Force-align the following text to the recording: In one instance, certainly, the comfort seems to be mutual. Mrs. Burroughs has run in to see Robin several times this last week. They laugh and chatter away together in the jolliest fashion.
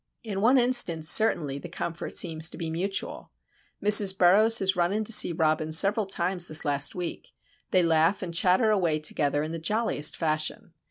In 0.23 0.41
one 0.41 0.57
instance, 0.57 1.07
certainly, 1.07 1.59
the 1.59 1.69
comfort 1.69 2.17
seems 2.17 2.49
to 2.49 2.57
be 2.57 2.71
mutual. 2.71 3.31
Mrs. 3.85 4.17
Burroughs 4.17 4.57
has 4.57 4.75
run 4.75 4.91
in 4.91 5.03
to 5.03 5.13
see 5.13 5.31
Robin 5.31 5.71
several 5.71 6.07
times 6.07 6.47
this 6.47 6.65
last 6.65 6.95
week. 6.95 7.33
They 7.69 7.83
laugh 7.83 8.23
and 8.23 8.33
chatter 8.33 8.71
away 8.71 8.97
together 8.97 9.43
in 9.43 9.51
the 9.51 9.59
jolliest 9.59 10.17
fashion. 10.17 10.73